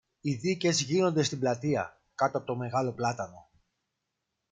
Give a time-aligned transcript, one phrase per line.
[0.21, 3.49] Οι δίκες γίνονται στην πλατεία, κάτω από το μεγάλο πλάτανο.